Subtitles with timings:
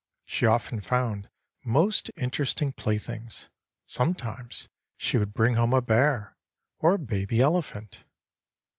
[0.25, 1.29] She often found
[1.63, 3.49] most interesting playthings.
[3.85, 6.35] Sometimes she would bring home a bear,
[6.79, 8.03] or a baby elephant.